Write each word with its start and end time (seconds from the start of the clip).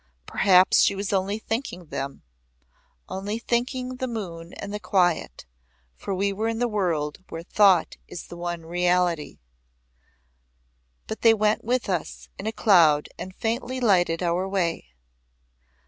Perhaps 0.25 0.79
she 0.79 0.95
was 0.95 1.13
only 1.13 1.37
thinking 1.37 1.85
them 1.85 2.23
only 3.07 3.37
thinking 3.37 3.97
the 3.97 4.07
moon 4.07 4.51
and 4.53 4.73
the 4.73 4.79
quiet, 4.79 5.45
for 5.95 6.15
we 6.15 6.33
were 6.33 6.47
in 6.47 6.57
the 6.57 6.67
world 6.67 7.23
where 7.29 7.43
thought 7.43 7.97
is 8.07 8.25
the 8.25 8.35
one 8.35 8.65
reality. 8.65 9.37
But 11.05 11.21
they 11.21 11.35
went 11.35 11.63
with 11.63 11.87
us 11.87 12.29
in 12.39 12.47
a 12.47 12.51
cloud 12.51 13.09
and 13.19 13.35
faintly 13.35 13.79
lighted 13.79 14.23
our 14.23 14.49
way. 14.49 14.87